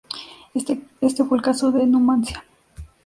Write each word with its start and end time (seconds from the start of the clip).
Este 0.99 1.23
fue 1.25 1.37
el 1.37 1.43
caso 1.43 1.71
de 1.71 1.85
Numancia. 1.85 2.43